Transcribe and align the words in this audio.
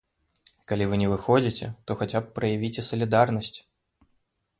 Але 0.51 0.67
калі 0.71 0.85
вы 0.93 0.97
не 1.01 1.09
выходзіце, 1.11 1.69
то 1.85 1.89
вы 1.99 1.99
хаця 1.99 2.19
б 2.23 2.33
праявіце 2.39 2.81
салідарнасць. 2.89 3.53